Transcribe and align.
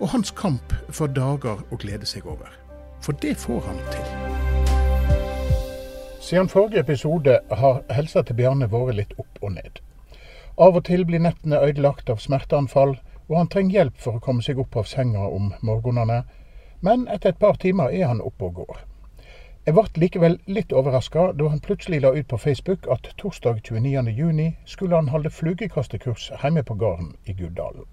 og 0.00 0.08
hans 0.08 0.30
kamp 0.30 0.74
for 0.88 1.06
dager 1.06 1.62
å 1.70 1.78
glede 1.80 2.06
seg 2.06 2.26
over. 2.26 2.50
For 3.04 3.12
det 3.22 3.36
får 3.36 3.60
han 3.66 3.80
til. 3.92 4.06
Siden 6.24 6.48
forrige 6.48 6.80
episode 6.80 7.40
har 7.50 7.82
helsa 7.92 8.22
til 8.22 8.36
Bjarne 8.36 8.70
vært 8.72 8.96
litt 8.96 9.12
opp 9.18 9.42
og 9.42 9.52
ned. 9.58 9.82
Av 10.56 10.76
og 10.78 10.84
til 10.86 11.04
blir 11.04 11.20
nettene 11.20 11.60
ødelagt 11.60 12.08
av 12.10 12.22
smerteanfall, 12.22 12.96
og 13.28 13.36
han 13.36 13.50
trenger 13.52 13.78
hjelp 13.78 14.00
for 14.00 14.16
å 14.16 14.22
komme 14.24 14.44
seg 14.46 14.58
opp 14.62 14.76
av 14.76 14.88
senga 14.88 15.26
om 15.28 15.52
morgenene. 15.60 16.22
Men 16.80 17.06
etter 17.12 17.34
et 17.34 17.40
par 17.40 17.58
timer 17.60 17.92
er 17.92 18.08
han 18.08 18.22
oppe 18.24 18.48
og 18.48 18.60
går. 18.60 18.80
Jeg 19.66 19.76
ble 19.76 19.84
likevel 20.00 20.38
litt 20.46 20.72
overraska 20.76 21.30
da 21.40 21.48
han 21.48 21.62
plutselig 21.64 22.02
la 22.04 22.12
ut 22.12 22.28
på 22.28 22.38
Facebook 22.40 22.88
at 22.92 23.08
torsdag 23.20 23.62
29.6 23.64 24.52
skulle 24.68 24.96
han 24.96 25.08
holde 25.08 25.32
flugekastekurs 25.32 26.30
hjemme 26.42 26.64
på 26.64 26.76
gården 26.80 27.14
i 27.24 27.36
Guddalen. 27.36 27.88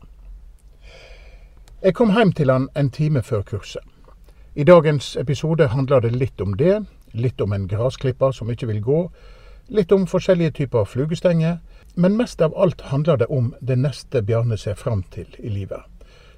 Jeg 1.81 1.95
kom 1.97 2.11
hjem 2.13 2.29
til 2.37 2.51
han 2.53 2.67
en 2.77 2.91
time 2.93 3.23
før 3.25 3.41
kurset. 3.41 3.81
I 4.53 4.63
dagens 4.69 5.15
episode 5.17 5.65
handler 5.71 6.03
det 6.03 6.11
litt 6.13 6.41
om 6.41 6.53
det, 6.53 6.75
litt 7.17 7.41
om 7.41 7.55
en 7.57 7.65
gressklipper 7.71 8.35
som 8.37 8.51
ikke 8.53 8.67
vil 8.69 8.83
gå, 8.85 8.97
litt 9.73 9.91
om 9.91 10.05
forskjellige 10.05 10.51
typer 10.59 10.85
flugestenger, 10.85 11.57
men 11.95 12.19
mest 12.19 12.41
av 12.45 12.53
alt 12.53 12.85
handler 12.91 13.17
det 13.23 13.29
om 13.33 13.55
det 13.65 13.79
neste 13.81 14.21
Bjarne 14.21 14.59
ser 14.61 14.77
fram 14.77 15.01
til 15.09 15.25
i 15.39 15.49
livet. 15.49 15.81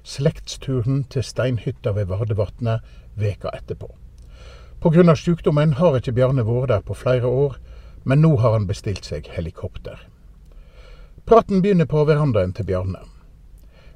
Slektsturen 0.02 1.04
til 1.12 1.22
steinhytta 1.22 1.92
ved 1.92 2.08
Vardevatnet 2.08 2.80
veka 3.14 3.52
etterpå. 3.52 3.92
Pga. 4.80 5.14
sykdommen 5.14 5.76
har 5.76 6.00
ikke 6.00 6.16
Bjarne 6.16 6.46
vært 6.48 6.72
der 6.72 6.80
på 6.80 6.96
flere 6.96 7.26
år, 7.26 7.58
men 8.04 8.24
nå 8.24 8.36
har 8.40 8.56
han 8.56 8.66
bestilt 8.66 9.04
seg 9.04 9.28
helikopter. 9.36 10.08
Praten 11.26 11.60
begynner 11.60 11.84
på 11.84 12.04
verandaen 12.08 12.56
til 12.56 12.64
Bjarne. 12.64 13.04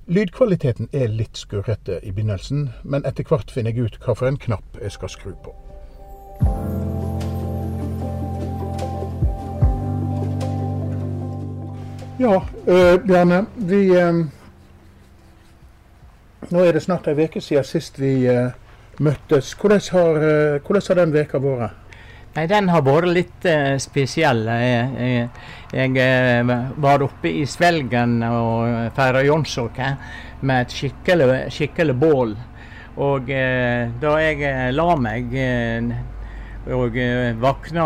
Lydkvaliteten 0.09 0.89
er 0.97 1.11
litt 1.12 1.37
skurrete 1.37 1.98
i 2.01 2.14
begynnelsen, 2.17 2.70
men 2.81 3.05
etter 3.05 3.27
hvert 3.28 3.51
finner 3.53 3.75
jeg 3.77 3.91
ut 3.91 3.97
hvilken 4.01 4.39
knapp 4.41 4.78
jeg 4.81 4.95
skal 4.95 5.11
skru 5.12 5.34
på. 5.45 5.53
Ja, 12.19 12.39
øh, 12.65 12.95
Bjarne. 13.05 13.42
Vi 13.56 13.83
øh, 14.00 14.25
Nå 16.50 16.65
er 16.65 16.72
det 16.72 16.83
snart 16.83 17.06
ei 17.06 17.25
uke 17.27 17.41
siden 17.45 17.65
sist 17.65 18.00
vi 18.00 18.15
øh, 18.33 18.48
møttes. 18.98 19.53
Hvordan 19.53 19.81
har, 19.91 20.19
hvordan 20.65 20.83
har 20.89 21.05
den 21.05 21.12
veka 21.12 21.39
vært? 21.39 21.88
Nei, 22.37 22.45
Den 22.47 22.69
har 22.71 22.83
vært 22.87 23.09
litt 23.11 23.47
eh, 23.48 23.79
spesiell. 23.83 24.45
Jeg, 24.47 24.91
jeg, 25.01 25.29
jeg 25.75 25.91
uh, 26.45 26.53
var 26.83 27.03
oppe 27.03 27.29
i 27.41 27.47
Svelgen 27.48 28.23
og 28.27 28.93
feira 28.97 29.23
jonsåke 29.27 29.97
med 30.47 30.67
et 30.67 30.73
skikkelig, 30.77 31.29
skikkelig 31.55 31.97
bål. 31.99 32.37
Og 32.99 33.31
eh, 33.33 33.89
da 34.03 34.19
jeg 34.23 34.73
la 34.75 34.97
meg 34.99 35.34
og 36.69 36.97
vakna 37.41 37.84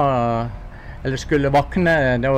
Eller 1.03 1.19
skulle 1.19 1.51
våkne 1.51 2.19
da 2.23 2.31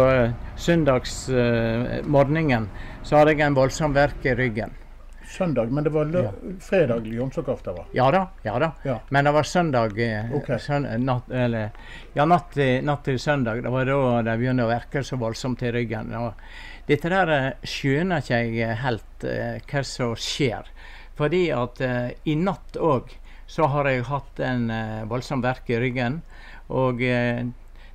søndagsmorgenen, 0.56 2.68
så 3.04 3.20
hadde 3.20 3.34
jeg 3.34 3.44
en 3.44 3.58
voldsom 3.58 3.92
verk 3.96 4.24
i 4.24 4.32
ryggen 4.38 4.72
søndag, 5.26 5.72
men 5.72 5.84
det 5.84 5.90
var 5.90 6.10
ja. 6.14 6.32
fredag 6.60 7.06
jomsokaften 7.06 7.74
var? 7.74 7.86
Ja 7.92 8.10
da. 8.10 8.28
ja 8.42 8.58
da. 8.58 8.70
Ja. 8.82 8.98
Men 9.08 9.24
det 9.24 9.32
var 9.32 9.42
søndag 9.42 9.98
eh, 9.98 10.34
okay. 10.34 10.58
søn, 10.58 10.86
natt, 11.04 11.30
eller, 11.30 11.70
Ja, 12.12 12.24
natt 12.24 12.56
natt 12.82 13.04
til, 13.04 13.18
søndag. 13.18 13.62
Det 13.62 13.72
var 13.72 13.88
da 13.88 14.22
det 14.22 14.36
begynte 14.38 14.66
å 14.66 14.70
verke 14.70 15.02
så 15.04 15.18
voldsomt 15.20 15.62
i 15.62 15.72
ryggen. 15.74 16.14
Og 16.18 16.32
dette 16.86 17.10
der 17.12 17.32
eh, 17.32 17.50
skjønner 17.64 18.22
ikke 18.22 18.40
jeg 18.42 18.62
eh, 18.62 18.78
helt 18.84 19.26
eh, 19.28 19.58
hva 19.70 19.82
som 19.88 20.14
skjer. 20.20 20.70
Fordi 21.18 21.44
at 21.54 21.80
eh, 21.84 22.08
i 22.28 22.36
natt 22.36 22.76
òg 22.76 23.12
så 23.46 23.68
har 23.72 23.88
jeg 23.90 24.06
hatt 24.08 24.40
en 24.44 24.70
eh, 24.72 25.02
voldsom 25.08 25.44
verk 25.44 25.68
i 25.70 25.80
ryggen. 25.80 26.22
Og 26.74 27.02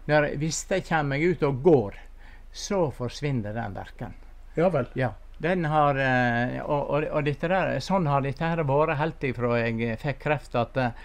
når, 0.06 0.28
hvis 0.38 0.60
jeg 0.70 0.84
kommer 0.86 1.16
meg 1.16 1.24
ut 1.26 1.42
og 1.48 1.64
går, 1.66 1.96
så 2.54 2.84
forsvinner 2.94 3.56
den 3.58 3.74
verken. 3.74 4.14
Ja 4.58 4.70
vel. 4.70 4.86
Ja. 4.94 5.16
Den 5.40 5.66
har, 5.72 5.96
eh, 5.96 6.60
og, 6.66 6.90
og, 6.92 7.06
og 7.16 7.28
der, 7.28 7.78
Sånn 7.84 8.08
har 8.12 8.24
dette 8.26 8.44
her 8.44 8.60
vært 8.68 9.00
helt 9.00 9.24
ifra 9.24 9.60
jeg 9.62 9.96
fikk 10.02 10.20
kreft. 10.26 10.58
At 10.60 10.80
eh, 10.80 10.98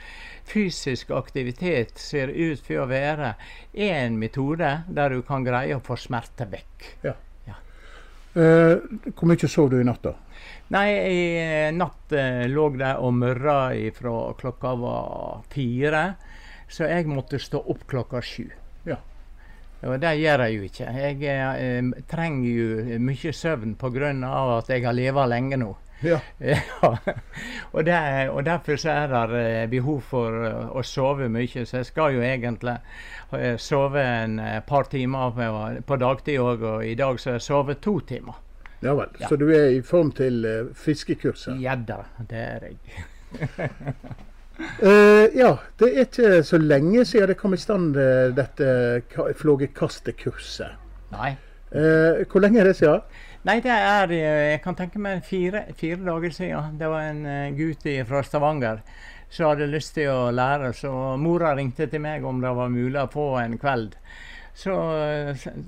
fysisk 0.44 1.12
aktivitet 1.14 1.98
ser 2.02 2.32
ut 2.34 2.60
for 2.66 2.82
å 2.82 2.88
være 2.90 3.34
en 3.86 4.18
metode 4.18 4.72
der 4.88 5.14
du 5.14 5.22
kan 5.26 5.46
greie 5.46 5.76
å 5.78 5.84
få 5.84 5.96
smerte 6.00 6.48
vekk. 6.50 6.88
Ja. 7.06 7.14
ja. 7.46 7.56
Eh, 8.34 8.74
hvor 9.14 9.30
mye 9.30 9.50
sov 9.50 9.70
du 9.70 9.78
i 9.78 9.86
natt, 9.86 10.02
da? 10.02 10.16
Nei, 10.74 10.88
i 10.90 11.22
natt 11.76 12.12
eh, 12.16 12.44
lå 12.50 12.68
det 12.74 12.94
og 12.98 13.14
murra 13.14 13.58
fra 13.94 14.18
klokka 14.40 14.74
var 14.82 15.46
fire. 15.54 16.04
Så 16.66 16.88
jeg 16.90 17.06
måtte 17.06 17.38
stå 17.38 17.60
opp 17.70 17.86
klokka 17.86 18.18
sju. 18.24 18.48
Og 19.84 20.00
det 20.00 20.14
gjør 20.20 20.46
jeg 20.46 20.56
jo 20.56 20.68
ikke. 20.68 20.90
Jeg 20.96 21.48
eh, 21.60 22.04
trenger 22.08 22.50
jo 22.50 22.98
mye 23.04 23.32
søvn 23.32 23.74
pga. 23.80 24.12
at 24.58 24.70
jeg 24.70 24.84
har 24.86 24.96
levd 24.96 25.28
lenge 25.28 25.56
nå. 25.60 25.74
Ja. 26.04 26.20
ja. 26.38 26.96
Og, 27.72 27.84
det, 27.84 28.28
og, 28.28 28.44
derfor 28.44 28.76
så 28.76 28.90
er 28.90 29.06
det 29.08 29.62
eh, 29.62 29.68
behov 29.70 30.00
for 30.08 30.44
eh, 30.46 30.76
å 30.76 30.82
sove 30.82 31.28
mye. 31.32 31.64
Så 31.64 31.80
jeg 31.80 31.90
skal 31.90 32.16
jo 32.16 32.24
egentlig 32.24 32.76
eh, 33.32 33.56
sove 33.58 34.02
en 34.02 34.40
par 34.66 34.90
timer 34.92 35.32
på, 35.36 35.48
på 35.86 36.00
dagtid 36.00 36.40
òg, 36.40 36.62
og 36.62 36.84
i 36.86 36.94
dag 36.98 37.20
så 37.20 37.32
har 37.32 37.40
jeg 37.40 37.48
sovet 37.48 37.82
to 37.84 37.98
timer. 38.00 38.40
Ja 38.84 38.92
vel. 38.98 39.08
Ja. 39.20 39.30
Så 39.30 39.40
du 39.40 39.48
er 39.48 39.70
i 39.72 39.80
form 39.82 40.12
til 40.12 40.44
fiskekurset? 40.76 41.56
Ja 41.62 41.76
da, 41.76 42.02
det 42.28 42.44
er 42.44 42.70
jeg. 42.70 43.70
Uh, 44.58 45.26
ja, 45.34 45.56
det 45.80 45.88
er 45.88 46.04
ikke 46.06 46.42
så 46.46 46.58
lenge 46.62 47.02
siden 47.08 47.32
det 47.32 47.38
kom 47.40 47.56
i 47.56 47.58
stand 47.58 47.96
uh, 47.98 48.30
dette 48.34 49.02
flågekastekurset. 49.40 50.76
Nei. 51.14 51.32
Uh, 51.74 52.22
hvor 52.30 52.44
lenge 52.44 52.60
er 52.62 52.70
det 52.70 52.76
siden? 52.78 53.02
Nei, 53.44 53.58
det 53.60 53.74
er 53.74 54.12
Jeg 54.14 54.60
kan 54.64 54.76
tenke 54.78 55.00
meg 55.02 55.24
fire, 55.26 55.66
fire 55.76 55.98
dager 56.00 56.32
siden. 56.32 56.78
Det 56.80 56.88
var 56.88 57.10
en 57.10 57.56
gutt 57.58 57.84
fra 58.08 58.22
Stavanger 58.24 58.80
som 59.28 59.50
hadde 59.50 59.68
lyst 59.68 59.96
til 59.98 60.08
å 60.08 60.30
lære. 60.32 60.70
Så 60.72 60.92
mora 61.20 61.52
ringte 61.58 61.90
til 61.90 62.00
meg 62.00 62.24
om 62.24 62.40
det 62.40 62.54
var 62.56 62.72
mulig 62.72 63.02
å 63.02 63.10
få 63.12 63.26
en 63.42 63.58
kveld. 63.60 63.98
Så 64.54 64.72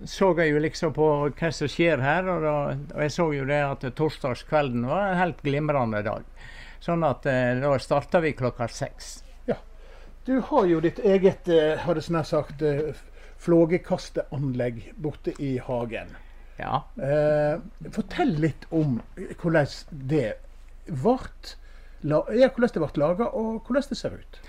så 0.06 0.30
jeg 0.38 0.54
jo 0.54 0.62
liksom 0.62 0.94
på 0.96 1.10
hva 1.26 1.50
som 1.52 1.68
skjer 1.68 2.00
her, 2.00 2.30
og, 2.30 2.46
da, 2.46 2.56
og 2.94 3.02
jeg 3.02 3.12
så 3.12 3.26
jo 3.34 3.44
det 3.50 3.60
at 3.66 3.84
torsdagskvelden 3.98 4.86
var 4.88 5.10
en 5.10 5.20
helt 5.20 5.42
glimrende 5.44 6.04
dag. 6.06 6.24
Sånn 6.80 7.04
at 7.06 7.26
eh, 7.30 7.56
da 7.62 7.72
starter 7.82 8.24
vi 8.24 8.34
klokka 8.36 8.68
seks. 8.68 9.18
Ja. 9.48 9.58
Du 10.26 10.40
har 10.50 10.66
jo 10.66 10.80
ditt 10.84 10.98
eget, 10.98 11.48
eh, 11.48 11.76
har 11.82 11.94
det 11.94 12.04
sånn 12.06 12.22
sagt, 12.26 12.62
eh, 12.62 12.94
flågekasteanlegg 13.42 14.92
borte 14.96 15.34
i 15.42 15.56
hagen. 15.58 16.14
Ja. 16.56 16.80
Eh, 16.96 17.58
fortell 17.92 18.32
litt 18.40 18.64
om 18.74 19.00
hvordan 19.40 19.68
det 19.90 20.30
ble 20.86 21.18
ja, 22.06 22.48
hvordan 22.54 22.70
det 22.72 22.80
ble 22.80 23.02
laga, 23.02 23.28
og 23.34 23.66
hvordan 23.66 23.90
det 23.90 23.98
ser 23.98 24.16
ut. 24.16 24.40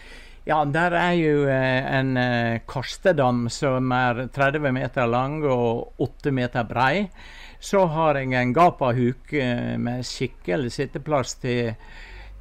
Ja, 0.47 0.61
der 0.63 0.93
er 0.95 1.15
jo 1.19 1.47
eh, 1.51 1.87
en 1.97 2.15
eh, 2.21 2.61
kastedam 2.69 3.47
som 3.51 3.91
er 3.91 4.27
30 4.31 4.71
meter 4.77 5.09
lang 5.09 5.41
og 5.43 5.99
8 5.99 6.31
meter 6.31 6.67
brei. 6.67 7.09
Så 7.59 7.87
har 7.89 8.19
jeg 8.19 8.31
en 8.37 8.53
gapahuk 8.53 9.33
med 9.81 10.05
skikkelig 10.05 10.75
sitteplass 10.75 11.33
til 11.41 11.73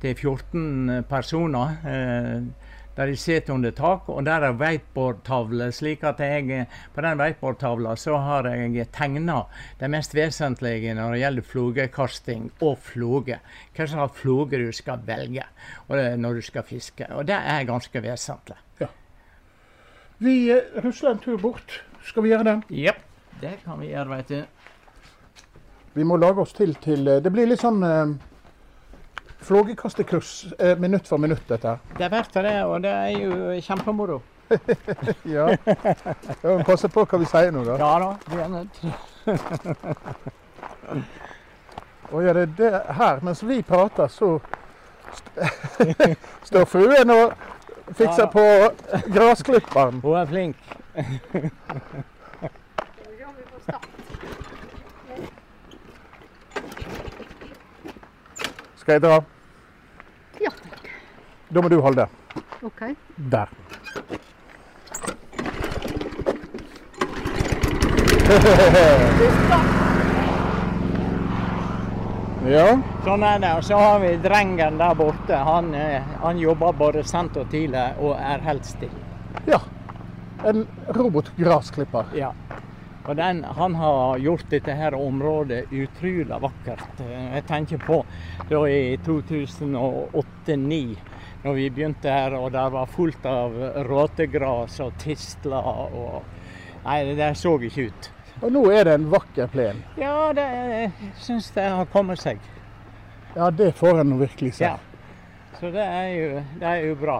til 0.03 0.15
14 0.15 1.05
personer. 1.09 1.77
Eh, 1.87 2.73
der 2.97 3.11
de 3.11 3.17
sitter 3.17 3.53
under 3.53 3.71
tak, 3.77 4.09
og 4.09 4.25
der 4.25 4.41
er 4.41 4.55
whiteboardtavle. 4.57 5.73
slik 5.73 6.05
at 6.05 6.21
jeg 6.21 6.67
på 6.95 7.01
den 7.01 7.21
whiteboardtavla 7.21 7.95
så 7.97 8.17
har 8.17 8.49
jeg 8.49 8.87
tegna 8.93 9.43
det 9.81 9.91
mest 9.91 10.15
vesentlige 10.15 10.95
når 10.95 11.13
det 11.13 11.21
gjelder 11.21 11.43
flugekasting 11.43 12.51
og 12.61 12.79
fluge. 12.79 13.39
Hva 13.77 13.87
slags 13.87 14.17
fluge 14.17 14.57
du 14.57 14.73
skal 14.73 15.05
velge 15.05 15.45
når 15.89 16.35
du 16.35 16.41
skal 16.41 16.63
fiske. 16.63 17.07
Og 17.13 17.27
det 17.27 17.37
er 17.37 17.69
ganske 17.69 18.03
vesentlig. 18.03 18.57
Ja. 18.81 18.89
Vi 20.19 20.51
eh, 20.51 20.81
rusler 20.85 21.11
en 21.11 21.19
tur 21.19 21.37
bort. 21.37 21.83
Skal 22.03 22.23
vi 22.23 22.33
gjøre 22.33 22.45
det? 22.45 22.63
Ja, 22.71 22.93
det 23.43 23.59
kan 23.65 23.81
vi 23.81 23.91
gjøre, 23.93 24.09
veit 24.09 24.29
du. 24.29 24.45
Vi 25.93 26.05
må 26.05 26.17
lage 26.17 26.41
oss 26.41 26.53
til 26.53 26.75
til 26.81 27.09
eh, 27.09 27.21
Det 27.21 27.33
blir 27.33 27.47
litt 27.49 27.61
sånn 27.61 27.85
flågekastekurs 29.47 30.47
eh, 30.59 30.79
minutt 30.79 31.09
for 31.09 31.19
minutt, 31.23 31.43
dette. 31.49 31.77
Det 31.99 32.05
er 32.05 32.11
verdt 32.13 32.35
det, 32.35 32.55
og 32.67 32.83
det 32.83 32.91
er 32.91 33.11
jo 33.19 33.61
kjempemoro. 33.63 34.21
Ja. 35.25 35.49
ja 36.43 36.53
Passe 36.67 36.87
på 36.89 37.03
hva 37.03 37.19
vi 37.19 37.27
sier 37.27 37.51
nå, 37.55 37.65
da. 37.67 37.77
Ja 37.81 37.93
da. 37.99 38.11
Vi 38.31 38.37
er 38.39 38.49
nødt 38.53 38.79
Og 42.13 42.23
ja, 42.27 42.33
det 42.37 42.43
er 42.45 42.53
det 42.61 42.71
her, 42.95 43.19
mens 43.27 43.43
vi 43.43 43.59
prater, 43.67 44.07
så 44.07 44.37
st 45.17 45.27
står 46.51 46.65
fruen 46.71 47.11
og 47.11 47.33
fikser 47.99 48.27
Ja. 48.27 48.31
på 48.31 48.45
grasklipperen. 49.15 50.01
Hun 50.03 50.17
er 50.19 50.27
flink. 50.31 50.57
Skal 58.77 58.93
jeg 58.93 59.03
dra? 59.03 59.36
Da 61.51 61.63
må 61.63 61.69
du 61.71 61.79
holde. 61.81 62.07
OK. 62.67 62.83
Der. 63.33 63.49
Ja. 72.47 72.67
Sånn 73.05 73.25
er 73.27 73.41
det. 73.43 73.49
Og 73.59 73.65
så 73.67 73.79
har 73.81 73.97
vi 74.03 74.13
drengen 74.23 74.77
der 74.79 74.95
borte. 74.99 75.35
Han, 75.49 75.73
eh, 75.75 76.03
han 76.23 76.39
jobber 76.39 76.73
både 76.79 77.03
sent 77.07 77.37
og 77.41 77.49
tidlig 77.51 77.87
og 77.99 78.13
er 78.21 78.45
helt 78.47 78.65
stille. 78.69 79.03
ja. 79.47 79.61
En 80.47 80.67
robotgrasklipper. 80.93 82.05
Ja. 82.15 82.29
Og 83.09 83.17
den, 83.17 83.41
han 83.57 83.75
har 83.75 84.19
gjort 84.21 84.45
dette 84.53 84.75
her 84.77 84.95
området 84.95 85.65
utrolig 85.73 86.39
vakkert. 86.43 87.01
Eh, 87.01 87.35
Jeg 87.35 87.45
tenker 87.49 87.79
på 87.83 88.03
da 88.51 88.61
i 88.69 88.97
2008-2009, 89.07 90.97
når 91.45 91.55
vi 91.55 91.69
begynte 91.71 92.11
her 92.11 92.35
og 92.39 92.51
det 92.53 92.65
var 92.73 92.87
fullt 92.87 93.27
av 93.27 93.53
råtegras 93.89 94.81
og 94.81 94.97
tistler 95.03 95.63
og 95.67 96.23
Nei, 96.87 97.01
det 97.05 97.17
der 97.19 97.35
så 97.35 97.57
ikke 97.67 97.89
ut. 97.89 98.11
Og 98.47 98.53
nå 98.55 98.61
er 98.71 98.85
det 98.87 98.93
en 98.95 99.09
vakker 99.11 99.49
plen. 99.51 99.81
Ja, 99.99 100.29
det 100.37 100.45
jeg 100.47 100.91
syns 101.19 101.49
det 101.51 101.65
har 101.67 101.89
kommet 101.91 102.21
seg. 102.23 102.39
Ja, 103.35 103.49
det 103.51 103.73
får 103.75 103.99
en 104.05 104.13
virkelig 104.21 104.53
se. 104.61 104.69
Ja. 104.69 104.77
Så 105.59 105.73
det 105.75 105.83
er 105.83 106.07
jo, 106.15 106.29
det 106.61 106.69
er 106.69 106.85
jo 106.87 106.95
bra. 107.01 107.17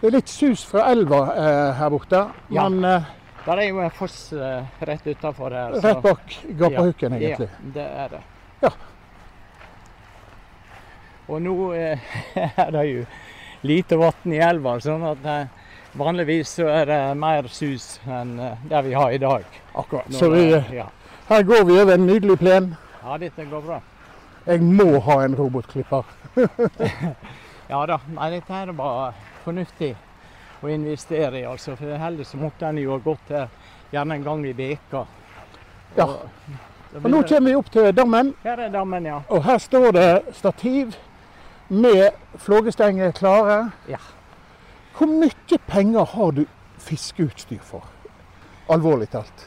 Det 0.00 0.06
er 0.08 0.14
litt 0.16 0.32
sus 0.32 0.62
fra 0.64 0.86
elva 0.94 1.20
eh, 1.34 1.72
her 1.76 1.90
borte, 1.92 2.22
Ja. 2.54 2.68
men 2.70 2.84
eh, 2.88 3.10
Der 3.44 3.58
er 3.58 3.68
jo 3.68 3.80
en 3.82 3.90
foss 3.90 4.32
eh, 4.32 4.64
rett 4.86 5.06
utafor 5.06 5.50
her. 5.50 5.72
så- 5.74 5.88
rett 5.88 6.02
bak 6.02 6.36
gapahuken, 6.56 7.12
Ja, 7.12 7.18
egentlig. 7.28 7.48
Ja, 7.50 7.70
det 7.74 7.86
er 8.04 8.08
det. 8.08 8.22
Ja. 8.62 8.70
Og 11.28 11.42
nå 11.42 11.56
eh, 11.78 11.98
er 12.64 12.70
det 12.74 12.84
jo 12.88 13.04
lite 13.62 13.96
vann 14.00 14.32
i 14.34 14.40
elva, 14.42 14.76
sånn 14.82 15.04
at 15.06 15.26
eh, 15.28 15.46
vanligvis 15.98 16.56
så 16.58 16.66
er 16.72 16.88
det 16.90 17.00
mer 17.20 17.46
sus 17.52 18.00
enn 18.10 18.34
eh, 18.42 18.58
det 18.70 18.82
vi 18.88 18.94
har 18.98 19.12
i 19.14 19.20
dag. 19.22 19.44
Akkurat. 19.78 20.08
Nå, 20.10 20.18
Så 20.18 20.30
vi, 20.32 20.48
det- 20.50 20.64
ja. 20.80 20.88
her 21.28 21.42
går 21.46 21.64
vi 21.68 21.78
over 21.80 21.94
en 21.94 22.06
nydelig 22.08 22.38
plen. 22.42 22.72
ja, 23.04 23.18
dette 23.18 23.44
går 23.50 23.62
bra. 23.68 23.80
Jeg 24.46 24.60
må 24.66 24.98
ha 25.06 25.20
en 25.24 25.36
robotklipper. 25.38 26.02
Ja 27.72 27.78
da. 27.88 27.96
Nei, 28.12 28.26
dette 28.34 28.52
her 28.52 28.68
var 28.76 29.14
fornuftig 29.46 29.94
å 30.60 30.68
investere 30.68 31.38
i, 31.40 31.44
altså. 31.48 31.72
For 31.78 31.94
heller 31.96 32.26
så 32.28 32.36
måtte 32.36 32.66
en 32.68 32.76
jo 32.82 32.90
ha 32.92 32.98
gått 33.00 33.30
her 33.32 33.46
gjerne 33.94 34.18
en 34.18 34.26
gang 34.26 34.42
i 34.44 34.52
veka. 34.58 35.04
Ja. 35.96 36.04
Og, 36.04 37.06
nå 37.08 37.22
kommer 37.30 37.48
vi 37.48 37.54
opp 37.56 37.70
til 37.72 37.88
dammen, 37.96 38.34
Her 38.44 38.60
er 38.66 38.74
dammen, 38.74 39.06
ja. 39.08 39.22
og 39.32 39.40
her 39.46 39.56
står 39.62 39.88
det 39.96 40.08
stativ 40.36 40.92
med 41.72 42.10
flågestenger 42.38 43.12
klare. 43.16 43.70
Ja. 43.88 43.98
Hvor 44.96 45.08
mye 45.08 45.58
penger 45.70 46.04
har 46.12 46.34
du 46.36 46.44
fiskeutstyr 46.82 47.62
for? 47.64 47.86
Alvorlig 48.72 49.08
talt. 49.12 49.46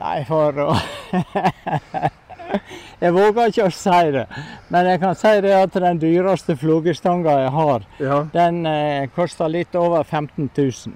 Nei, 0.00 0.22
for 0.26 0.56
å 0.66 0.72
Jeg 3.02 3.14
våger 3.16 3.48
ikke 3.48 3.64
å 3.68 3.72
si 3.74 4.10
det, 4.14 4.24
men 4.72 4.86
jeg 4.90 5.00
kan 5.02 5.14
si 5.16 5.30
det 5.44 5.52
at 5.56 5.76
den 5.84 6.00
dyreste 6.02 6.56
flågestanga 6.60 7.36
jeg 7.44 7.52
har, 7.54 7.86
Ja. 8.02 8.18
den 8.32 8.66
eh, 8.66 9.06
koster 9.14 9.48
litt 9.48 9.74
over 9.78 10.02
15 10.04 10.50
000. 10.56 10.94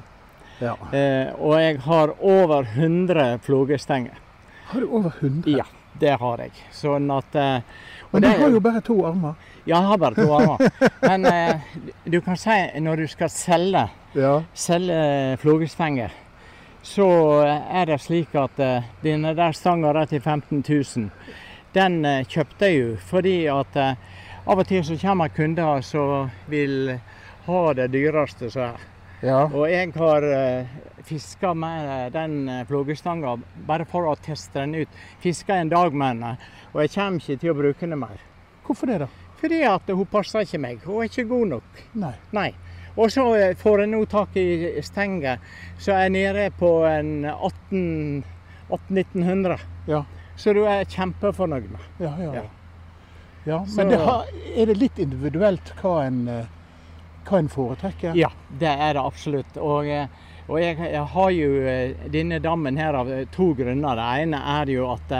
ja. 0.61 0.75
Eh, 0.93 1.33
og 1.39 1.57
jeg 1.61 1.81
har 1.87 2.13
over 2.21 2.63
100 2.75 3.39
flågestenger. 3.47 4.15
Har 4.69 4.81
du 4.81 4.87
over 4.91 5.13
100? 5.21 5.51
Ja, 5.57 5.65
det 6.01 6.17
har 6.21 6.39
jeg. 6.45 6.53
Sånn 6.73 7.11
at 7.15 7.35
eh, 7.35 7.61
Men 8.13 8.23
du 8.23 8.29
det- 8.29 8.39
har 8.41 8.51
jo 8.51 8.61
bare 8.61 8.81
to 8.81 8.97
armer. 9.07 9.35
Ja, 9.67 9.77
jeg 9.81 9.87
har 9.87 9.99
bare 9.99 10.15
to 10.15 10.33
armer. 10.33 10.71
Men 11.03 11.27
eh, 11.27 11.61
du 12.05 12.21
kan 12.21 12.37
si 12.37 12.81
når 12.81 12.97
du 12.97 13.07
skal 13.07 13.29
selge 13.31 13.89
Ja. 14.15 14.43
selge 14.55 15.37
flogestenger, 15.43 16.11
så 16.83 17.07
er 17.71 17.85
det 17.87 18.01
slik 18.01 18.35
at 18.35 18.59
eh, 18.61 18.83
denne 19.03 19.35
der 19.37 19.53
stanga 19.53 19.93
der 19.93 20.05
til 20.07 20.21
15 20.21 20.65
000, 20.69 21.11
den 21.75 22.05
eh, 22.05 22.25
kjøpte 22.25 22.67
jeg 22.71 22.79
jo 22.81 22.97
fordi 23.11 23.47
at 23.47 23.77
eh, 23.77 23.95
av 24.47 24.59
og 24.59 24.67
til 24.69 24.85
så 24.85 24.97
kommer 25.03 25.29
kunder 25.29 25.81
som 25.83 26.31
vil 26.49 27.01
ha 27.47 27.73
det 27.75 27.91
dyreste 27.93 28.51
som 28.51 28.63
er. 28.63 28.85
Ja. 29.23 29.47
Og 29.47 29.71
jeg 29.71 29.95
har 29.97 30.29
uh, 30.29 30.67
fiska 31.07 31.55
med 31.55 32.13
den 32.13 32.49
eh, 32.49 32.67
flågestanga 32.67 33.37
bare 33.67 33.85
for 33.89 34.07
å 34.11 34.17
teste 34.19 34.61
den 34.61 34.75
ut. 34.83 34.89
Fiska 35.23 35.55
en 35.57 35.69
dag 35.71 35.95
med 35.95 36.17
den, 36.17 36.37
og 36.73 36.81
jeg 36.83 36.91
kommer 36.97 37.21
ikke 37.23 37.41
til 37.41 37.51
å 37.53 37.61
bruke 37.61 37.87
den 37.87 37.99
mer. 38.01 38.19
Hvorfor 38.67 38.87
det, 38.91 38.99
da? 39.05 39.09
Fordi 39.41 39.63
at 39.69 39.83
hun 39.93 40.07
passer 40.11 40.41
ikke 40.43 40.59
meg. 40.59 40.79
Hun 40.85 41.03
er 41.03 41.05
ikke 41.11 41.25
god 41.31 41.47
nok. 41.55 41.69
Nei. 42.03 42.15
Nei. 42.35 42.51
Og 42.97 43.13
så 43.13 43.35
eh, 43.37 43.57
får 43.61 43.81
jeg 43.85 43.91
nå 43.93 44.01
tak 44.11 44.37
i 44.41 44.83
stenger, 44.85 45.37
så 45.79 45.93
er 45.95 46.01
jeg 46.07 46.13
nede 46.17 46.51
på 46.59 46.71
1800-1900. 46.89 49.59
Ja. 49.91 50.01
Så 50.37 50.53
du 50.57 50.63
er 50.69 50.85
kjempefornøyd 50.85 51.69
med. 51.73 51.81
Ja, 52.01 52.13
ja. 52.21 52.33
Ja. 52.35 52.43
ja. 53.47 53.67
men 53.77 53.89
det 53.93 53.99
har, 54.03 54.25
er 54.57 54.67
det 54.69 54.77
litt 54.81 54.99
individuelt 55.01 55.75
hva 55.81 56.05
en, 56.09 56.29
eh, 56.29 56.45
hva 57.27 57.41
en 57.43 57.51
foretrekker? 57.51 58.17
Ja, 58.19 58.31
det 58.61 58.71
er 58.71 58.97
det 58.97 59.03
absolutt. 59.03 59.59
Og, 59.59 59.89
eh, 59.91 60.07
og 60.47 60.61
jeg, 60.63 60.79
jeg 60.79 61.05
har 61.13 61.31
jo 61.35 61.51
eh, 61.67 62.07
denne 62.13 62.39
dammen 62.43 62.79
her 62.79 62.99
av 62.99 63.11
eh, 63.13 63.27
to 63.35 63.51
grunner. 63.59 63.99
Det 63.99 64.07
ene 64.23 64.43
er 64.61 64.73
jo 64.73 64.89
at 64.95 65.17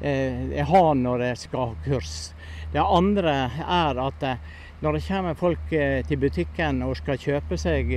jeg 0.00 0.64
har 0.70 0.90
når 0.96 1.26
jeg 1.28 1.40
skal 1.42 1.72
ha 1.72 1.84
kurs. 1.84 2.14
Det 2.72 2.80
andre 2.80 3.34
er 3.60 3.98
at 4.00 4.26
når 4.80 4.96
det 4.96 5.02
kommer 5.04 5.36
folk 5.36 5.72
til 6.08 6.20
butikken 6.22 6.80
og 6.86 6.94
skal 6.96 7.20
kjøpe 7.20 7.58
seg 7.60 7.90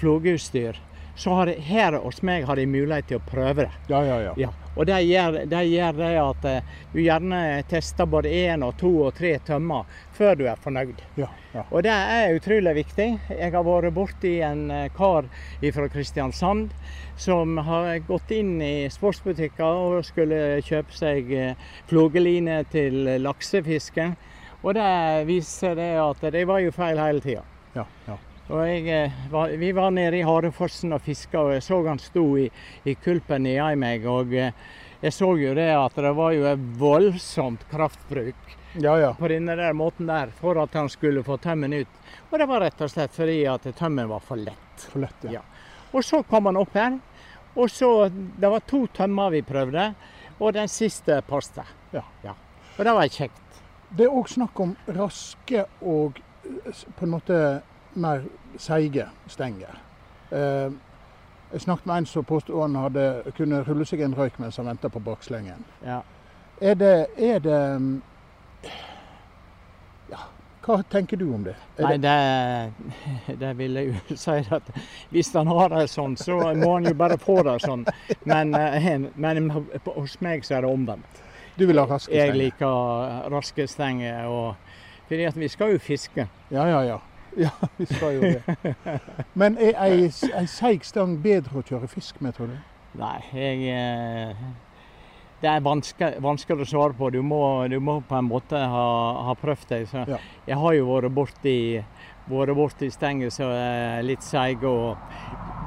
flågeutstyr, 0.00 0.78
så 1.18 1.30
har 1.34 1.46
de, 1.46 1.52
her 1.52 1.92
hos 1.98 2.20
meg 2.22 2.44
har 2.46 2.56
de 2.56 2.64
mulighet 2.70 3.08
til 3.10 3.18
å 3.18 3.24
prøve 3.26 3.64
det. 3.64 3.70
ja, 3.90 4.02
ja. 4.06 4.18
ja. 4.22 4.34
Ja, 4.38 4.50
og 4.78 4.86
det 4.86 5.00
gjør, 5.02 5.40
det 5.50 5.62
gjør 5.66 5.96
det 5.98 6.10
at 6.22 6.44
eh, 6.46 6.68
du 6.92 7.00
gjerne 7.02 7.40
tester 7.66 8.06
både 8.06 8.30
én 8.30 8.62
og 8.62 8.76
to 8.78 8.92
og 9.08 9.16
tre 9.18 9.32
tømmer 9.42 9.88
før 10.14 10.38
du 10.38 10.44
er 10.46 10.60
fornøyd. 10.62 11.02
ja, 11.18 11.26
ja. 11.56 11.64
Og 11.72 11.82
det 11.82 11.90
er 11.90 12.36
utrolig 12.36 12.76
viktig. 12.76 13.08
Jeg 13.34 13.54
har 13.56 13.66
vært 13.66 13.96
borti 13.96 14.36
en 14.46 14.68
eh, 14.70 14.86
kar 14.94 15.26
fra 15.74 15.88
Kristiansand 15.90 16.70
som 17.18 17.58
har 17.66 17.90
gått 18.06 18.30
inn 18.38 18.54
i 18.62 18.86
sportsbutikker 18.92 19.82
og 19.88 20.06
skulle 20.06 20.62
kjøpe 20.62 20.94
seg 20.94 21.34
flogeline 21.90 22.60
til 22.70 23.10
laksefisken. 23.24 24.14
Og 24.62 24.78
det 24.78 25.26
viser 25.26 25.74
det 25.78 25.92
at 25.98 26.30
det 26.30 26.46
var 26.46 26.62
jo 26.62 26.70
feil 26.74 27.02
hele 27.02 27.26
tida. 27.26 27.42
ja, 27.74 27.86
ja. 28.06 28.20
Jeg, 28.48 28.88
eh, 28.88 29.46
vi 29.58 29.72
var 29.72 29.90
nede 29.90 30.16
i 30.16 30.22
Harefossen 30.24 30.94
og 30.96 31.02
fiska, 31.04 31.40
og 31.40 31.50
jeg 31.52 31.64
så 31.66 31.82
han 31.84 31.98
sto 32.00 32.22
i, 32.40 32.46
i 32.88 32.94
kulpen 32.96 33.44
nedi 33.44 33.74
meg. 33.76 34.06
Og 34.08 34.32
eh, 34.32 34.56
jeg 35.02 35.12
så 35.12 35.34
jo 35.36 35.52
det 35.54 35.68
at 35.76 35.98
det 36.00 36.14
var 36.16 36.32
jo 36.32 36.46
et 36.48 36.62
voldsomt 36.80 37.66
kraftbruk 37.68 38.56
ja, 38.80 38.96
ja. 38.98 39.12
på 39.18 39.28
denne 39.28 39.56
der 39.60 39.76
måten 39.76 40.08
der 40.08 40.32
for 40.40 40.58
at 40.62 40.72
han 40.80 40.88
skulle 40.88 41.22
få 41.26 41.36
tømmen 41.44 41.76
ut. 41.76 42.00
Og 42.30 42.38
det 42.40 42.48
var 42.48 42.64
rett 42.64 42.80
og 42.80 42.92
slett 42.92 43.12
fordi 43.14 43.42
at 43.52 43.68
tømmen 43.76 44.08
var 44.08 44.24
for 44.24 44.40
lett. 44.40 44.88
For 44.88 45.04
lett, 45.04 45.28
ja. 45.28 45.42
Ja. 45.42 45.44
Og 45.92 46.04
så 46.04 46.24
kom 46.24 46.48
han 46.48 46.56
opp 46.60 46.74
her, 46.76 46.98
og 47.58 47.70
så 47.72 48.08
Det 48.08 48.48
var 48.48 48.60
to 48.60 48.86
tømmer 48.94 49.30
vi 49.30 49.42
prøvde, 49.42 49.92
og 50.38 50.52
den 50.54 50.68
siste 50.68 51.20
passet. 51.26 51.68
Ja. 51.92 52.04
Og 52.78 52.84
det 52.86 52.94
var 52.94 53.08
kjekt. 53.12 53.62
Det 53.90 54.04
er 54.06 54.14
òg 54.14 54.28
snakk 54.28 54.60
om 54.60 54.76
raske 54.86 55.64
og 55.80 56.20
eh, 56.44 56.86
på 56.96 57.04
en 57.04 57.12
måte 57.12 57.38
mer 57.98 58.24
seige 58.58 59.08
stenger. 59.26 59.80
Eh, 60.30 60.70
jeg 61.52 61.60
snakket 61.60 61.86
med 61.86 61.96
en 61.96 62.06
som 62.06 62.24
påstod 62.24 62.60
han 62.60 62.76
hadde 62.76 63.32
kunne 63.36 63.62
rulle 63.64 63.86
seg 63.88 64.02
en 64.04 64.16
røyk 64.16 64.36
mens 64.38 64.58
han 64.60 64.68
venta 64.68 64.90
på 64.92 65.00
bakslengen. 65.00 65.64
Ja. 65.84 66.02
Er 66.60 66.74
det, 66.74 67.06
er 67.16 67.38
det 67.38 67.60
Ja, 70.10 70.24
hva 70.66 70.82
tenker 70.90 71.16
du 71.16 71.28
om 71.34 71.44
det? 71.46 71.54
Er 71.78 71.86
Nei, 71.86 71.96
det 72.02 73.38
det, 73.40 73.52
vil 73.56 73.78
jeg 73.78 73.92
jo 73.92 74.16
si 74.16 74.36
at 74.56 74.68
hvis 75.14 75.32
han 75.32 75.48
har 75.48 75.72
det 75.72 75.86
sånn, 75.92 76.16
så 76.20 76.36
må 76.58 76.74
han 76.74 76.90
jo 76.90 76.94
bare 76.98 77.16
få 77.22 77.40
det 77.46 77.56
sånn. 77.64 77.86
Men, 78.28 78.52
eh, 78.54 79.08
men 79.14 79.50
hos 79.94 80.18
meg 80.24 80.44
så 80.44 80.58
er 80.58 80.66
det 80.66 80.72
omvendt. 80.72 81.22
du 81.56 81.66
vil 81.66 81.78
ha 81.78 81.86
raske 81.88 82.14
Jeg 82.14 82.36
liker 82.36 83.30
raske 83.32 83.66
stenger. 83.66 84.26
og 84.26 84.56
Fordi 85.08 85.24
at 85.24 85.36
vi 85.36 85.48
skal 85.48 85.72
jo 85.72 85.78
fiske. 85.78 86.28
Ja, 86.50 86.68
ja, 86.68 86.82
ja. 86.84 86.98
Ja, 87.44 87.50
vi 87.76 87.86
skal 87.86 88.14
jo 88.14 88.20
det. 88.20 88.56
Men 89.38 89.58
er 89.62 89.76
ei, 89.84 90.08
ei 90.08 90.46
seig 90.50 90.84
stang 90.86 91.18
bedre 91.22 91.60
å 91.60 91.66
kjøre 91.66 91.88
fisk 91.90 92.20
med, 92.24 92.34
tror 92.36 92.50
du? 92.52 92.56
Nei, 92.98 93.18
jeg 93.36 93.68
eh, 93.70 94.40
Det 95.42 95.50
er 95.50 95.62
vanskelig, 95.62 96.22
vanskelig 96.24 96.64
å 96.66 96.70
svare 96.72 96.96
på. 96.98 97.10
Du 97.14 97.20
må, 97.22 97.40
du 97.70 97.78
må 97.84 98.00
på 98.08 98.16
en 98.18 98.26
måte 98.26 98.58
ha, 98.58 98.86
ha 99.28 99.34
prøvd 99.38 99.68
deg. 99.74 99.86
Så 99.90 100.04
Ja. 100.08 100.18
Jeg 100.48 100.58
har 100.58 100.74
jo 100.74 100.88
vært 100.88 101.14
borti, 101.14 101.58
vært 102.26 102.56
borti 102.58 102.90
stenger 102.90 103.30
som 103.30 103.52
er 103.54 104.02
litt 104.02 104.26
seige. 104.26 104.66
Og 104.66 104.96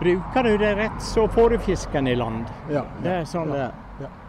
bruker 0.02 0.50
du 0.50 0.58
det 0.58 0.74
rett, 0.82 1.00
så 1.06 1.28
får 1.32 1.56
du 1.56 1.58
fisken 1.70 2.08
i 2.12 2.18
land. 2.20 2.52
Ja, 2.74 2.84
Det 3.04 3.16
er 3.22 3.26
sånn 3.30 3.54
ja. 3.56 3.72
det 4.00 4.10
er. 4.10 4.20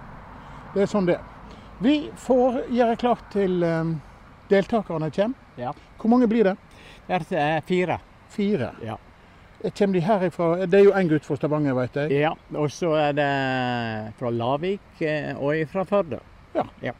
Det 0.73 0.87
er 0.87 0.89
sånn 0.95 1.11
det 1.11 1.19
er. 1.19 1.29
Vi 1.83 1.97
får 2.23 2.63
gjøre 2.71 2.97
klart 3.01 3.25
til 3.35 3.65
um, 3.67 3.97
deltakerne 4.53 5.09
kommer. 5.15 5.49
Ja. 5.59 5.73
Hvor 5.99 6.13
mange 6.13 6.29
blir 6.31 6.51
det? 6.51 6.57
Det 7.09 7.41
er 7.41 7.65
fire. 7.67 7.99
Fire. 8.33 8.71
Ja. 8.85 8.99
Kommer 9.79 9.95
de 9.95 10.01
herifra? 10.03 10.67
Det 10.67 10.79
er 10.81 10.85
jo 10.89 10.95
én 10.99 11.11
gutt 11.11 11.27
fra 11.27 11.37
Stavanger, 11.39 11.75
vet 11.79 11.99
jeg. 12.01 12.23
Ja, 12.25 12.33
og 12.59 12.71
så 12.75 12.95
er 12.99 13.13
det 13.15 13.29
fra 14.19 14.31
Lavik 14.35 15.03
eh, 15.07 15.37
og 15.39 15.69
fra 15.71 15.85
Førde. 15.87 16.19
Ja, 16.83 16.93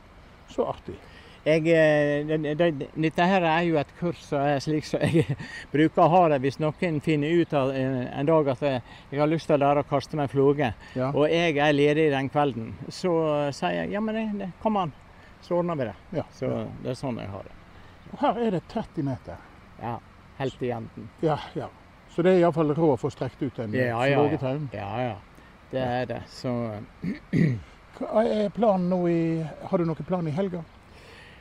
Så 0.53 0.67
artig. 0.69 0.95
Jeg, 1.43 1.65
eh, 1.67 2.23
det, 2.27 2.55
det, 2.59 2.87
dette 2.95 3.25
her 3.27 3.43
er 3.43 3.65
jo 3.67 3.79
et 3.81 3.91
kurs 3.99 4.21
som 4.29 4.45
er 4.47 4.61
slik 4.63 4.87
som 4.87 5.03
jeg 5.03 5.25
bruker 5.73 6.05
å 6.05 6.11
ha 6.13 6.21
det 6.31 6.39
hvis 6.45 6.61
noen 6.63 7.01
finner 7.03 7.35
ut 7.43 7.55
av 7.59 7.73
en, 7.75 7.97
en 8.07 8.29
dag 8.29 8.51
at 8.53 8.63
jeg, 8.63 8.83
jeg 9.11 9.19
har 9.25 9.31
lyst 9.31 9.51
til 9.51 9.65
å 9.67 9.83
kaste 9.91 10.21
med 10.21 10.31
floge, 10.31 10.71
Ja. 10.95 11.09
og 11.11 11.27
jeg 11.33 11.57
er 11.59 11.75
ledig 11.75 12.11
den 12.15 12.31
kvelden, 12.31 12.71
så 12.95 13.17
sier 13.51 13.81
jeg 13.81 13.97
ja, 13.97 14.01
men 14.05 14.15
det, 14.15 14.27
det, 14.39 14.51
kom 14.63 14.79
an, 14.79 14.95
så 15.43 15.59
ordner 15.59 15.79
vi 15.81 15.85
det. 15.91 15.95
Ja. 16.19 16.25
Så 16.33 16.49
det 16.83 16.93
er 16.95 16.99
sånn 16.99 17.19
jeg 17.21 17.31
har 17.33 17.47
det. 17.49 17.57
Og 18.13 18.19
Her 18.23 18.41
er 18.47 18.57
det 18.57 18.63
30 18.71 19.07
meter. 19.07 19.37
Ja, 19.83 19.97
helt 20.39 20.63
i 20.63 20.71
enden. 20.75 21.09
Ja, 21.25 21.39
ja. 21.59 21.69
Så 22.13 22.23
det 22.23 22.35
er 22.37 22.43
iallfall 22.43 22.75
råd 22.77 22.95
å 22.95 23.01
få 23.01 23.11
strekt 23.11 23.41
ut 23.43 23.59
en 23.63 23.73
Ja, 23.73 24.03
ja, 24.07 24.21
ja. 24.29 24.57
Ja, 24.77 24.91
ja. 25.01 25.15
Det 25.73 25.81
er 25.81 26.07
det. 26.11 26.21
Så 26.29 26.51
Hva 27.97 28.23
er 28.25 28.51
planen 28.53 28.89
nå 28.93 28.99
i 29.09 29.21
Har 29.71 29.79
du 29.81 29.87
noen 29.89 30.05
plan 30.09 30.27
i 30.29 30.35
helga? 30.35 30.61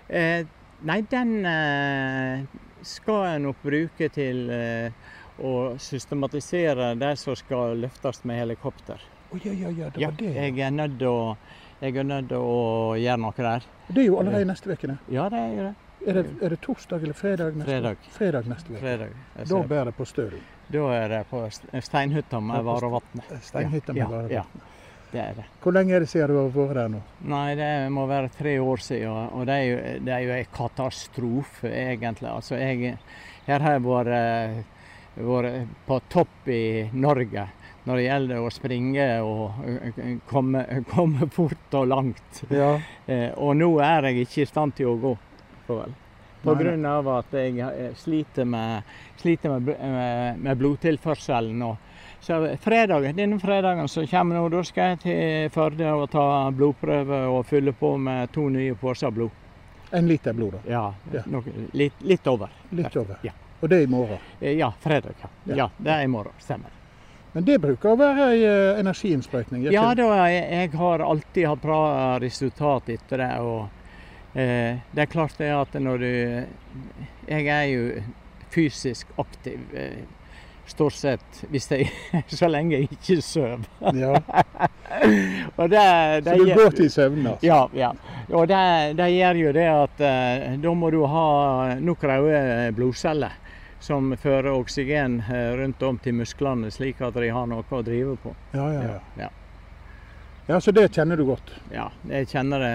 Eh, 0.08 0.46
nei, 0.88 1.00
den 1.12 1.34
eh, 1.48 2.46
skal 2.88 3.25
jeg 3.29 3.43
nok 3.46 3.60
bruke 3.63 4.10
til 4.15 4.48
eh, 4.51 4.91
å 5.41 5.51
systematisere 5.79 6.93
det 7.00 7.13
som 7.20 7.36
skal 7.39 7.77
løftes 7.84 8.24
med 8.27 8.41
helikopter. 8.43 9.01
Å 9.31 9.39
ja, 9.43 9.53
ja, 9.55 9.70
ja, 9.72 9.89
det 9.89 10.01
Ja, 10.03 10.10
var 10.12 10.17
det. 10.20 10.31
jeg 10.36 10.60
er 10.60 10.74
nødt 10.75 10.98
til 11.00 11.08
å, 11.08 11.38
jeg 11.81 11.96
er 11.98 12.08
nødt 12.08 12.27
til 12.31 12.43
å 12.43 12.96
gjøre 13.00 13.22
noe 13.24 13.38
der. 13.48 13.67
Det 13.92 14.04
er 14.04 14.08
jo 14.08 14.20
allerede 14.22 14.46
neste 14.50 14.72
uke. 14.74 14.98
Ja, 15.12 15.30
det 15.30 15.40
er 15.40 15.56
jo 15.56 15.64
det. 15.70 15.74
Er 16.02 16.18
det, 16.18 16.24
er 16.42 16.50
det 16.50 16.58
torsdag 16.64 17.04
eller 17.06 17.14
fredag 17.14 17.58
neste 17.60 17.70
Fredag. 17.70 17.98
Fredag 18.16 18.48
neste 18.50 18.72
uke. 18.74 18.80
Fredag. 18.82 19.10
Da 19.52 19.60
bærer 19.70 19.92
det 19.92 19.96
på 20.00 20.06
Stølen? 20.10 20.40
Da 20.74 20.86
er 20.98 21.08
det 21.12 21.20
på 21.30 21.42
St- 21.46 21.82
Steinhytta 21.86 22.40
med 22.42 22.64
Varevatnet. 22.66 23.34
Steinhytta 23.46 23.94
med 23.94 24.02
ja, 24.02 24.08
Varevatnet. 24.10 24.32
Ja, 24.32 25.04
det 25.12 25.22
er 25.22 25.36
det. 25.38 25.46
Hvor 25.62 25.76
lenge 25.76 25.94
er 25.94 26.00
det 26.06 26.10
siden 26.10 26.32
du 26.34 26.40
har 26.40 26.50
vært 26.56 26.80
der 26.80 26.90
nå? 26.96 27.02
Nei, 27.30 27.46
det 27.60 27.70
må 27.94 28.08
være 28.10 28.32
tre 28.34 28.56
år 28.64 28.82
siden, 28.82 29.30
og 29.38 29.46
det 29.46 29.60
er 29.60 29.68
jo, 29.68 29.78
det 30.08 30.16
er 30.16 30.26
jo 30.26 30.34
en 30.40 30.52
katastrofe, 30.58 31.70
egentlig. 31.84 32.30
Altså, 32.32 32.56
jeg, 32.58 32.96
her 33.46 33.66
har 33.68 33.78
jeg 33.78 33.84
vært, 33.86 34.66
vært 35.22 35.78
på 35.92 36.00
topp 36.18 36.50
i 36.50 36.62
Norge 36.94 37.46
når 37.84 37.96
det 37.98 38.04
gjelder 38.06 38.44
å 38.46 38.50
springe 38.54 39.06
og 39.26 39.64
eh, 39.66 40.18
komme, 40.30 40.66
komme 40.92 41.28
fort 41.34 41.78
og 41.80 41.88
langt. 41.88 42.44
Ja. 42.54 42.76
Eh, 43.12 43.32
Og 43.36 43.56
nå 43.58 43.68
er 43.84 44.06
jeg 44.12 44.22
ikke 44.28 44.42
i 44.44 44.46
stand 44.48 44.76
til 44.78 44.88
å 44.92 44.96
gå. 45.02 45.16
Pga. 45.68 45.88
At 47.18 47.34
jeg 47.36 47.58
eh, 47.60 47.94
sliter 47.98 48.46
med, 48.46 48.84
sliter 49.20 49.50
med, 49.60 49.68
med, 49.82 50.40
med 50.42 50.58
blodtilførselen. 50.58 51.62
Og 51.66 51.78
så 52.22 52.40
fredag, 52.62 53.10
denne 53.18 53.38
fredagen 53.42 53.88
som 53.90 54.08
kommer 54.08 54.38
nå, 54.40 54.48
da 54.54 54.64
skal 54.66 54.94
jeg 54.94 55.00
til 55.04 55.52
Førde 55.54 55.92
og 55.98 56.08
ta 56.14 56.26
blodprøve 56.54 57.24
og 57.34 57.46
fylle 57.50 57.74
på 57.78 57.94
med 57.98 58.32
to 58.34 58.48
nye 58.54 58.74
poser 58.80 59.12
blod. 59.14 59.30
En 59.92 60.08
liter 60.08 60.34
blod, 60.34 60.54
da. 60.56 60.62
Ja, 60.72 60.84
Ja. 61.12 61.24
Nok, 61.28 61.50
litt, 61.76 61.98
litt 62.02 62.28
over. 62.32 62.50
Litt 62.72 62.96
over. 62.96 63.18
Ja. 63.28 63.34
Og 63.62 63.70
det 63.70 63.82
er 63.82 63.90
i 63.90 63.92
morgen. 63.92 64.18
Eh, 64.40 64.56
Ja, 64.58 64.72
fredag. 64.82 65.14
Ja. 65.22 65.30
Ja. 65.46 65.56
ja, 65.66 65.70
det 65.78 65.92
er 65.98 66.04
i 66.04 66.08
morgen. 66.08 66.34
Stemmer. 66.40 66.70
Men 67.34 67.46
det 67.48 67.60
bruker 67.64 67.94
å 67.94 68.00
være 68.00 68.30
ei 68.34 68.42
eh, 68.44 68.80
energiinnsprøytning? 68.82 69.68
Ja 69.72 69.92
da, 69.96 70.08
jeg, 70.28 70.42
jeg 70.52 70.72
har 70.82 71.04
alltid 71.06 71.48
hatt 71.48 71.62
bra 71.64 71.84
resultat 72.20 72.90
etter 72.92 73.24
det. 73.24 73.30
Og 73.40 74.36
eh, 74.36 74.82
det 74.92 75.06
er 75.06 75.12
klart 75.12 75.38
det 75.40 75.52
at 75.56 75.78
når 75.80 76.04
du 76.04 76.12
Jeg 77.32 77.48
er 77.48 77.68
jo 77.72 77.86
fysisk 78.52 79.08
aktiv. 79.22 79.64
Eh, 79.74 80.02
stort 80.72 80.96
sett 80.96 81.42
hvis 81.52 81.68
jeg, 81.72 81.88
så 82.40 82.48
lenge 82.52 82.78
jeg 82.78 82.92
ikke 82.96 83.20
sover. 83.24 83.64
Ja. 83.96 84.14
Og 85.60 85.72
det, 85.72 85.86
det 86.26 86.36
Så 86.36 86.46
du 86.46 86.54
går 86.56 86.76
til 86.78 86.92
søvne? 86.92 87.34
Altså. 87.34 87.48
Ja, 87.48 87.62
ja. 87.76 87.92
Og 88.32 88.48
det, 88.48 88.62
det 89.00 89.08
gjør 89.16 89.40
jo 89.42 89.54
det 89.56 89.68
at 89.72 90.04
eh, 90.08 90.48
da 90.62 90.74
må 90.78 90.92
du 90.94 91.02
ha 91.10 91.26
nok 91.80 92.04
røde 92.08 92.72
blodceller 92.76 93.40
som 93.82 94.14
fører 94.18 94.52
oksygen 94.54 95.20
eh, 95.26 95.52
rundt 95.58 95.82
om 95.84 95.98
til 96.02 96.14
musklene, 96.22 96.70
slik 96.72 97.02
at 97.02 97.16
de 97.18 97.30
har 97.34 97.48
noe 97.50 97.66
å 97.66 97.82
drive 97.86 98.16
på. 98.22 98.34
Ja, 98.54 98.68
ja, 98.74 98.82
ja. 98.86 98.98
Ja. 99.18 99.30
ja, 100.48 100.60
så 100.62 100.72
det 100.76 100.88
kjenner 100.94 101.18
du 101.18 101.26
godt? 101.26 101.50
Ja, 101.74 101.88
jeg 102.10 102.28
kjenner 102.30 102.62
det. 102.62 102.74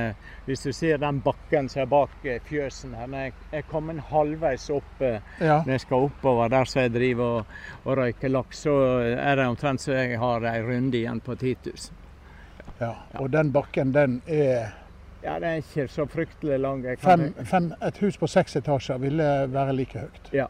Hvis 0.49 0.65
du 0.67 0.73
ser 0.75 0.99
den 1.03 1.21
bakken 1.23 1.69
som 1.71 1.85
er 1.85 1.91
bak 1.93 2.27
eh, 2.27 2.41
fjøsen 2.49 2.95
her, 2.99 3.07
når 3.13 3.27
jeg 3.29 3.35
er 3.61 3.69
kommet 3.71 4.03
halvveis 4.11 4.67
opp 4.75 5.03
eh, 5.07 5.21
Ja. 5.41 5.61
når 5.67 5.77
jeg 5.77 5.85
skal 5.87 6.09
oppover 6.09 6.51
der 6.57 6.65
som 6.71 6.83
jeg 6.83 6.95
driver 6.97 7.39
og, 7.43 7.55
og 7.85 8.01
røyker 8.03 8.35
laks, 8.35 8.65
så 8.67 8.75
er 9.15 9.39
det 9.39 9.47
omtrent 9.47 9.85
så 9.87 9.95
jeg 9.95 10.19
har 10.23 10.47
ei 10.51 10.59
runde 10.67 10.99
igjen 10.99 11.23
på 11.23 11.39
10 11.39 11.55
000. 11.71 12.03
ja. 12.81 12.93
Og 13.23 13.31
den 13.31 13.53
bakken, 13.55 13.95
den 13.95 14.21
er 14.27 14.75
Ja, 15.23 15.39
det 15.43 15.49
er 15.49 15.57
ikke 15.63 15.89
så 15.91 16.05
fryktelig 16.07 16.59
lang. 16.61 16.85
Fem, 17.03 17.33
fem, 17.45 17.73
Et 17.83 17.97
hus 17.99 18.17
på 18.21 18.27
seks 18.31 18.57
etasjer 18.61 18.99
ville 19.03 19.25
være 19.51 19.73
like 19.75 19.99
høyt. 19.99 20.29
Ja. 20.33 20.47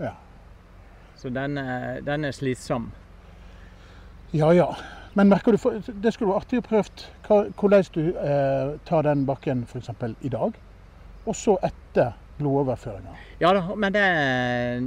Ja. 0.00 0.14
Så 1.20 1.28
den 1.28 1.58
er, 1.60 2.00
den 2.00 2.24
er 2.24 2.32
slitsom. 2.32 2.90
Ja 4.32 4.52
ja. 4.56 4.70
Men 5.18 5.28
merker 5.28 5.52
du, 5.52 5.58
det 6.00 6.12
skulle 6.14 6.30
vært 6.30 6.46
artig 6.46 6.60
å 6.60 6.64
prøve 6.64 7.40
hvordan 7.58 7.88
du 7.96 8.04
eh, 8.14 8.76
tar 8.86 9.06
den 9.08 9.24
bakken 9.26 9.64
f.eks. 9.66 9.90
i 10.22 10.30
dag, 10.30 10.54
og 11.26 11.36
så 11.36 11.56
etter 11.66 12.14
blodoverføringa. 12.38 13.16
Ja 13.42 13.50
da, 13.56 13.64
men 13.76 13.92
det, 13.92 14.04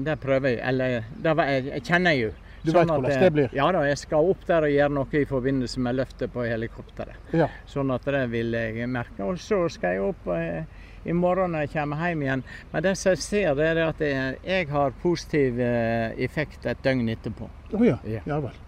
det 0.08 0.16
prøver 0.24 0.56
jeg. 0.56 0.62
Eller 0.72 1.04
det 1.22 1.36
jeg, 1.50 1.68
jeg 1.70 1.86
kjenner 1.90 2.18
jo. 2.18 2.32
Du 2.64 2.72
Sånn 2.72 2.80
vet 2.80 2.94
hvordan 2.94 3.24
det 3.26 3.32
blir? 3.36 3.56
Ja 3.58 3.66
da, 3.76 3.82
jeg 3.90 4.00
skal 4.00 4.30
opp 4.32 4.46
der 4.48 4.66
og 4.66 4.72
gjøre 4.72 4.96
noe 4.96 5.20
i 5.20 5.26
forbindelse 5.28 5.84
med 5.84 5.98
løftet 6.00 6.32
på 6.34 6.46
helikopteret. 6.48 7.34
Ja. 7.36 7.50
Sånn 7.70 7.92
at 7.94 8.08
det 8.08 8.24
vil 8.32 8.56
jeg 8.56 8.88
merke. 8.90 9.28
Og 9.28 9.42
så 9.44 9.66
skal 9.74 9.98
jeg 9.98 10.06
opp 10.14 10.32
eh, 10.34 10.64
i 11.04 11.14
morgen 11.14 11.54
når 11.54 11.66
jeg 11.66 11.74
kommer 11.76 12.08
hjem 12.08 12.24
igjen. 12.26 12.44
Men 12.72 12.86
det 12.86 12.96
som 13.00 13.14
jeg 13.14 13.24
ser, 13.24 13.54
det 13.60 13.70
er 13.72 13.82
at 13.86 14.04
jeg, 14.04 14.68
har 14.72 14.98
positiv 15.04 15.60
eh, 15.62 16.16
effekt 16.24 16.66
et 16.70 16.84
døgn 16.86 17.12
etterpå. 17.14 17.50
Å 17.74 17.84
ja. 17.86 18.00
Ja. 18.08 18.24
ja 18.30 18.40
vel. 18.44 18.60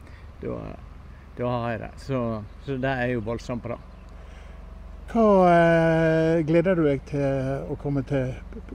Da, 0.42 0.62
da 1.39 1.51
har 1.58 1.75
jeg 1.75 1.84
det. 1.86 1.92
Så, 2.06 2.22
så 2.65 2.80
det 2.82 2.96
er 3.06 3.13
jo 3.15 3.25
voldsomt 3.25 3.63
bra. 3.63 3.80
Hva 5.12 5.25
eh, 5.51 6.46
gleder 6.48 6.75
du 6.75 6.88
deg 6.88 7.04
til 7.08 7.70
å 7.72 7.77
komme 7.80 8.04
til 8.10 8.34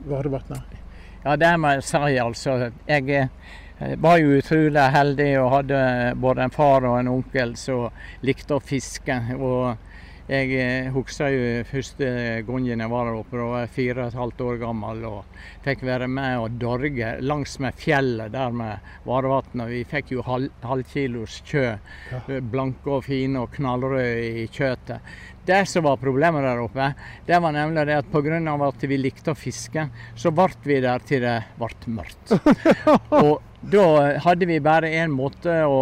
Varevatnet? 0.09 0.79
Ja, 1.21 1.35
det 1.37 1.51
må 1.61 1.75
jeg 1.75 1.85
si, 1.85 2.15
altså. 2.17 2.55
Jeg 2.87 3.09
eh, 3.13 3.95
var 4.01 4.17
jo 4.21 4.39
utrolig 4.39 4.87
heldig 4.95 5.29
og 5.41 5.51
hadde 5.57 5.81
både 6.21 6.47
en 6.47 6.53
far 6.55 6.87
og 6.89 6.97
en 6.97 7.11
onkel 7.11 7.53
som 7.59 7.91
likte 8.25 8.57
å 8.57 8.63
fiske. 8.63 9.19
Og 9.37 9.90
jeg 10.29 10.51
eh, 10.53 10.89
husker 10.93 11.33
jo 11.33 11.63
første 11.67 12.09
gangen 12.47 12.83
jeg 12.83 12.91
var 12.91 13.07
der 13.09 13.17
oppe, 13.17 13.37
da 13.39 13.47
var 13.49 13.63
jeg 13.65 13.73
fire 13.75 14.03
og 14.03 14.11
et 14.11 14.19
halvt 14.19 14.43
år 14.45 14.59
gammel 14.61 15.01
og 15.09 15.41
fikk 15.65 15.83
være 15.87 16.07
med 16.11 16.37
og 16.43 16.59
dorge 16.61 17.15
langsmed 17.25 17.77
fjellet 17.81 18.31
der 18.35 18.53
med 18.55 18.93
varevannet. 19.07 19.71
Vi 19.71 19.81
fikk 19.89 20.13
jo 20.15 20.25
halv, 20.27 20.51
halvkilos 20.61 21.41
kjø, 21.47 21.65
Ja. 22.11 22.39
blanke 22.41 22.89
og 22.91 23.05
fine 23.05 23.41
og 23.41 23.51
knallrøde 23.55 24.43
i 24.43 24.47
kjøttet. 24.47 25.01
Det 25.45 25.63
som 25.67 25.83
var 25.83 25.97
problemet 25.97 26.43
der 26.45 26.61
oppe, 26.61 26.91
det 27.25 27.39
var 27.41 27.51
nemlig 27.51 27.87
det 27.87 27.97
at 27.97 28.11
pga. 28.11 28.67
at 28.67 28.83
vi 28.87 28.97
likte 28.97 29.31
å 29.31 29.35
fiske, 29.35 29.89
så 30.15 30.31
ble 30.31 30.49
vi 30.63 30.79
der 30.81 30.99
til 30.99 31.21
det 31.21 31.43
ble 31.57 31.69
mørkt. 31.87 32.35
Og 33.25 33.41
da 33.61 34.17
hadde 34.21 34.45
vi 34.45 34.59
bare 34.59 34.89
én 34.89 35.09
måte 35.09 35.65
å 35.65 35.81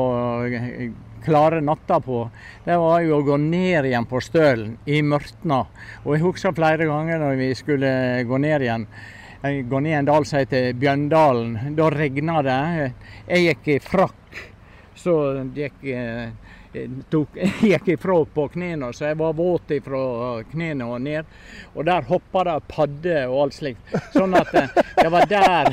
klare 1.23 1.61
natta 1.61 1.99
på. 2.03 2.23
Det 2.65 2.77
var 2.79 3.01
jo 3.05 3.19
å 3.19 3.25
gå 3.27 3.38
ned 3.41 3.88
igjen 3.89 4.07
på 4.09 4.21
stølen 4.23 4.75
i 4.89 5.01
mørtna. 5.05 5.63
Og 6.05 6.15
jeg 6.15 6.25
husker 6.25 6.55
flere 6.57 6.88
ganger 6.89 7.21
når 7.21 7.39
vi 7.39 7.49
skulle 7.57 7.91
gå 8.27 8.41
ned 8.41 8.65
igjen. 8.65 8.85
Gå 9.39 9.79
ned 9.79 10.01
en 10.01 10.09
dal 10.09 10.25
som 10.27 10.41
heter 10.41 10.73
Bjøndalen. 10.75 11.75
Da 11.77 11.89
regna 11.93 12.41
det. 12.43 12.61
Jeg 13.29 13.45
gikk 13.45 13.69
i 13.75 13.79
frakk. 13.83 14.41
Så 14.99 15.13
gikk, 15.55 15.77
eh, 15.88 16.31
tok, 17.09 17.29
gikk 17.61 17.88
ifra 17.88 18.25
på 18.33 18.47
knærne, 18.53 18.91
så 18.93 19.09
jeg 19.09 19.17
var 19.19 19.33
våt 19.33 19.71
ifra 19.71 20.43
knærne 20.51 20.85
og 20.85 21.01
ned. 21.01 21.25
Og 21.73 21.85
der 21.85 22.05
hoppa 22.09 22.43
det 22.47 22.57
padder 22.69 23.27
og 23.29 23.41
alt 23.45 23.57
slikt. 23.57 23.95
Sånn 24.13 24.35
at 24.38 24.53
eh, 24.57 24.69
det 24.99 25.09
var 25.13 25.25
der 25.29 25.71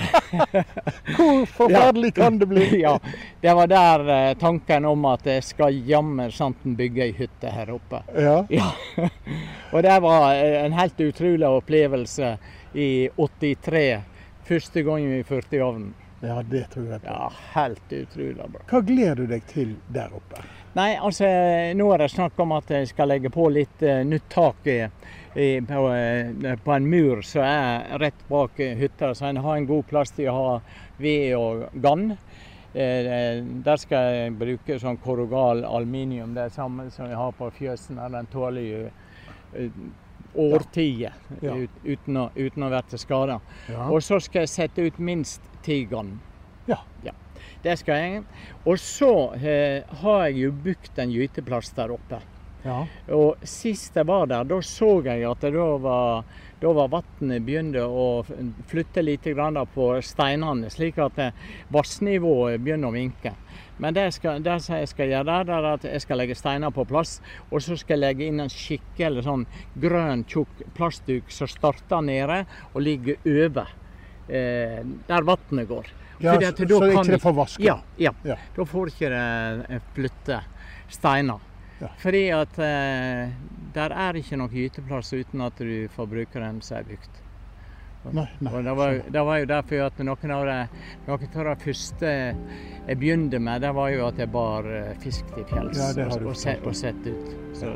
Hvor 1.16 1.44
forferdelig 1.46 2.12
kan 2.16 2.38
det 2.40 2.48
bli? 2.50 2.66
Ja, 2.80 2.96
det 3.42 3.54
var 3.58 3.70
der 3.70 4.08
eh, 4.16 4.32
tanken 4.40 4.88
om 4.88 5.04
at 5.10 5.26
jeg 5.28 5.44
skal 5.44 5.76
jammen 5.88 6.32
santen 6.32 6.76
bygge 6.78 7.06
ei 7.06 7.14
hytte 7.16 7.52
her 7.52 7.72
oppe. 7.76 8.02
Ja. 8.16 8.38
Ja. 8.50 8.72
Og 9.74 9.82
det 9.84 10.00
var 10.02 10.32
eh, 10.34 10.58
en 10.64 10.76
helt 10.76 11.00
utrolig 11.00 11.48
opplevelse 11.48 12.36
i 12.76 12.90
83. 13.16 13.86
Første 14.46 14.82
gang 14.86 15.08
vi 15.10 15.22
førte 15.26 15.58
i 15.58 15.62
ovnen. 15.64 15.94
ja, 16.22 16.42
det 16.42 16.68
tror 16.72 16.86
jeg 16.90 17.00
på. 17.00 17.06
Ja, 17.12 17.30
helt 17.54 17.92
utrolig 17.92 18.36
bra. 18.52 18.62
Hva 18.70 18.80
gleder 18.86 19.20
du 19.20 19.26
deg 19.30 19.44
til 19.50 19.74
der 19.92 20.14
oppe? 20.16 20.44
Nei, 20.76 20.90
altså 21.00 21.24
nå 21.72 21.86
er 21.94 22.02
det 22.02 22.10
snakk 22.12 22.40
om 22.44 22.50
at 22.52 22.68
jeg 22.68 22.90
skal 22.90 23.08
legge 23.08 23.30
på 23.32 23.46
litt 23.48 23.80
uh, 23.86 24.02
nytt 24.04 24.26
tak 24.28 24.66
i, 24.68 24.82
i, 25.32 25.46
på, 25.64 25.84
uh, 25.88 26.50
på 26.64 26.74
en 26.74 26.88
mur 26.92 27.22
som 27.24 27.46
er 27.46 27.96
rett 28.02 28.26
bak 28.28 28.60
eh, 28.60 28.74
hytta, 28.76 29.14
så 29.16 29.30
en 29.30 29.40
har 29.40 29.56
en 29.56 29.68
god 29.70 29.86
plass 29.88 30.12
til 30.12 30.28
å 30.28 30.36
ha 30.36 30.52
ved 31.00 31.32
og 31.38 31.64
gann. 31.80 32.10
Eh, 32.76 33.40
der 33.64 33.80
skal 33.80 34.10
jeg 34.12 34.32
bruke 34.36 34.76
sånn 34.82 34.98
korrogal 35.00 35.64
aluminium, 35.64 36.34
det 36.36 36.50
samme 36.52 36.90
som 36.92 37.08
jeg 37.08 37.16
har 37.16 37.32
på 37.38 37.48
fjøsen. 37.56 38.02
Den 38.12 38.28
tåler 38.28 38.66
jo 38.68 38.82
eh, 39.56 39.78
årtier 40.36 41.14
Ja. 41.40 41.56
ut, 41.56 41.70
uten, 41.84 42.20
å, 42.20 42.28
uten 42.36 42.66
å 42.68 42.72
være 42.74 43.00
skada. 43.00 43.40
Ja. 43.72 43.88
Og 43.88 44.04
så 44.04 44.20
skal 44.20 44.44
jeg 44.44 44.52
sette 44.52 44.84
ut 44.84 45.00
minst 45.00 45.40
ti 45.64 45.86
gann. 45.88 46.18
Ja. 46.68 46.82
Det 47.66 47.74
skal 47.80 47.98
jeg. 47.98 48.24
Og 48.62 48.78
så 48.78 49.12
eh, 49.34 49.82
har 50.02 50.26
jeg 50.28 50.42
jo 50.44 50.56
bygd 50.68 51.00
en 51.02 51.14
gyteplass 51.14 51.72
der 51.74 51.94
oppe. 51.96 52.20
ja. 52.62 52.84
Og 53.14 53.42
sist 53.46 53.96
jeg 53.98 54.06
var 54.06 54.28
der, 54.30 54.46
da 54.46 54.60
så 54.62 55.00
jeg 55.06 55.24
at 55.26 55.42
det 55.42 55.52
da 55.54 55.66
var, 55.82 56.28
da 56.62 56.74
var 56.74 56.92
vannet 56.92 57.42
begynte 57.46 57.82
å 57.82 58.22
flytte 58.70 59.02
litt 59.02 59.26
grann 59.34 59.58
på 59.74 59.88
steinene, 60.02 60.70
slik 60.70 60.98
at 61.02 61.18
eh, 61.22 61.42
vassnivået 61.74 62.62
begynner 62.62 62.92
å 62.92 62.94
minke. 62.94 63.34
Men 63.82 63.98
det, 63.98 64.06
skal, 64.14 64.40
det 64.46 64.56
jeg 64.62 64.88
skal 64.88 65.10
gjøre 65.10 65.26
der, 65.26 65.52
er 65.58 65.68
at 65.74 65.90
jeg 65.90 66.06
skal 66.06 66.22
legge 66.22 66.38
steiner 66.38 66.70
på 66.72 66.86
plass. 66.88 67.18
Og 67.50 67.60
så 67.66 67.76
skal 67.76 67.98
jeg 67.98 68.04
legge 68.04 68.30
inn 68.30 68.40
en 68.46 68.52
skikkelig 68.52 69.26
sånn 69.26 69.44
grønn, 69.82 70.24
tjukk 70.30 70.64
plastduk 70.78 71.34
som 71.34 71.50
starter 71.50 72.06
nede 72.06 72.44
og 72.72 72.82
ligger 72.86 73.18
over 73.26 73.74
eh, 74.30 74.82
der 75.10 75.26
vannet 75.26 75.70
går. 75.74 75.96
Ja, 76.18 76.34
så, 76.40 76.40
da 76.40 76.66
så 76.66 76.80
kan 76.80 77.02
ikke 77.02 77.12
det 77.12 77.22
får 77.22 77.36
vaske? 77.36 77.64
Ja, 77.64 77.76
ja. 78.00 78.12
Ja. 78.24 78.38
Da 78.56 78.64
får 78.68 78.92
ikke 78.94 79.10
det 79.12 79.26
eh, 79.68 79.84
flytte 79.96 80.40
steiner. 80.92 81.44
Ja. 81.80 81.90
Fordi 82.00 82.24
at 82.32 82.58
eh, 82.64 83.36
der 83.76 83.92
er 83.92 84.16
ikke 84.16 84.38
noen 84.40 84.52
gyteplass 84.54 85.12
uten 85.12 85.44
at 85.44 85.60
du 85.60 85.88
får 85.92 86.08
bruke 86.12 86.40
den 86.40 86.62
som 86.64 86.80
er 86.80 86.88
bygd. 86.88 87.22
Nei, 88.06 88.26
nei. 88.38 88.52
Og 88.52 88.62
det, 88.64 88.74
var, 88.78 89.00
det 89.12 89.22
var 89.28 89.40
jo 89.40 89.48
derfor 89.50 89.82
at 89.88 89.98
noen 90.06 90.32
av 90.36 90.44
det, 90.46 90.60
noen 91.08 91.26
av 91.26 91.48
det 91.48 91.56
første 91.64 92.12
jeg 92.12 93.00
begynte 93.00 93.40
med, 93.42 93.64
det 93.66 93.72
var 93.74 93.90
jo 93.90 94.06
at 94.06 94.22
jeg 94.22 94.30
bar 94.32 94.70
eh, 94.70 94.94
fisk 95.02 95.34
til 95.34 95.48
fjells 95.50 95.82
Ja, 95.82 96.06
og, 96.06 96.30
og, 96.30 96.38
set, 96.38 96.62
og 96.66 96.78
sett 96.78 97.10
ut. 97.10 97.34
Så, 97.58 97.74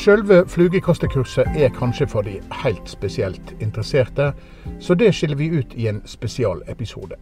Selve 0.00 0.48
flugekastekurset 0.48 1.46
er 1.56 1.68
kanskje 1.68 2.06
for 2.08 2.24
de 2.24 2.38
helt 2.62 2.88
spesielt 2.88 3.52
interesserte, 3.60 4.32
så 4.80 4.94
det 4.94 5.14
skiller 5.14 5.36
vi 5.36 5.48
ut 5.58 5.74
i 5.76 5.88
en 5.88 6.00
spesialepisode. 6.06 7.14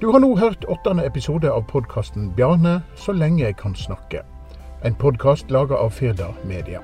Du 0.00 0.10
har 0.12 0.18
nå 0.20 0.36
hørt 0.36 0.66
åttende 0.68 1.06
episode 1.06 1.48
av 1.52 1.64
podkasten 1.68 2.32
'Bjarne 2.36 2.82
så 2.96 3.12
lenge 3.12 3.44
jeg 3.44 3.56
kan 3.56 3.74
snakke'. 3.74 4.20
En 4.84 4.94
podkast 4.94 5.50
laga 5.50 5.74
av 5.74 5.90
Firda 5.90 6.26
Media. 6.44 6.80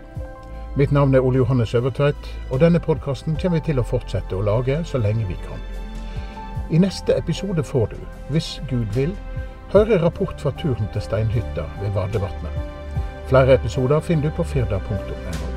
Mitt 0.77 0.93
navn 0.93 1.15
er 1.15 1.21
Ole 1.21 1.37
Johannes 1.37 1.75
Øvertveit, 1.75 2.39
og 2.51 2.61
denne 2.61 2.81
podkasten 2.81 3.37
kommer 3.43 3.59
vi 3.59 3.65
til 3.65 3.79
å 3.79 3.83
fortsette 3.83 4.37
å 4.37 4.41
lage 4.43 4.85
så 4.85 4.99
lenge 4.99 5.27
vi 5.29 5.37
kan. 5.49 5.61
I 6.71 6.79
neste 6.79 7.19
episode 7.19 7.63
får 7.63 7.87
du, 7.87 7.97
hvis 8.31 8.63
Gud 8.71 8.87
vil, 8.95 9.13
høre 9.69 10.03
rapport 10.03 10.41
fra 10.41 10.51
turen 10.51 10.89
til 10.93 11.03
steinhytta 11.03 11.69
ved 11.83 11.93
Vardevatnet. 11.95 12.74
Flere 13.29 13.55
episoder 13.55 14.01
finner 14.01 14.31
du 14.31 14.37
på 14.37 14.45
firda.no. 14.45 15.54